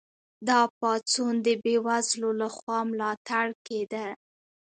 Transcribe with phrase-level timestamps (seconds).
[0.47, 4.07] دا پاڅون د بې وزلو لخوا ملاتړ کیده.